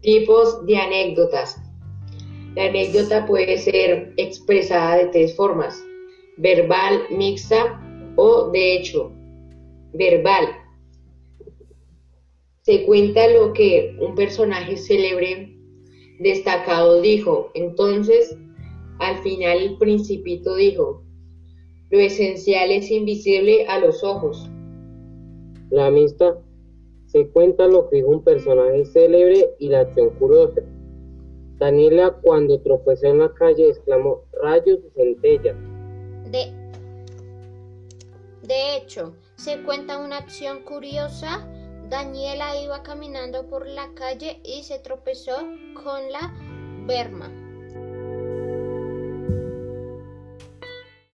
Tipos 0.00 0.64
de 0.66 0.76
anécdotas. 0.76 1.56
La 2.54 2.66
anécdota 2.66 3.26
puede 3.26 3.58
ser 3.58 4.12
expresada 4.16 4.96
de 4.96 5.06
tres 5.06 5.34
formas, 5.34 5.82
verbal, 6.36 7.02
mixta 7.10 7.80
o 8.16 8.50
de 8.50 8.76
hecho. 8.76 9.12
Verbal. 9.92 10.46
Se 12.62 12.84
cuenta 12.84 13.26
lo 13.28 13.52
que 13.52 13.96
un 14.00 14.14
personaje 14.14 14.76
célebre 14.76 15.56
destacado 16.20 17.00
dijo. 17.00 17.50
Entonces, 17.54 18.36
al 18.98 19.18
final 19.22 19.58
el 19.58 19.78
principito 19.78 20.54
dijo, 20.54 21.02
lo 21.90 21.98
esencial 21.98 22.70
es 22.70 22.90
invisible 22.90 23.66
a 23.66 23.78
los 23.78 24.04
ojos. 24.04 24.48
La 25.70 25.90
mixta 25.90 26.38
cuenta 27.26 27.66
lo 27.66 27.88
que 27.88 27.96
dijo 27.96 28.08
un 28.08 28.22
personaje 28.22 28.84
célebre 28.84 29.54
y 29.58 29.68
la 29.68 29.80
acción 29.80 30.10
curiosa. 30.10 30.62
Daniela 31.58 32.16
cuando 32.22 32.60
tropezó 32.60 33.06
en 33.06 33.18
la 33.18 33.32
calle 33.34 33.68
exclamó 33.68 34.22
rayos 34.42 34.78
y 34.86 34.90
centellas. 34.90 35.56
De, 36.30 36.52
de 38.42 38.76
hecho, 38.76 39.14
se 39.34 39.62
cuenta 39.62 39.98
una 39.98 40.18
acción 40.18 40.62
curiosa. 40.62 41.46
Daniela 41.88 42.60
iba 42.62 42.82
caminando 42.82 43.46
por 43.46 43.66
la 43.66 43.92
calle 43.94 44.40
y 44.44 44.62
se 44.62 44.78
tropezó 44.78 45.36
con 45.82 46.12
la 46.12 46.32
berma. 46.86 47.47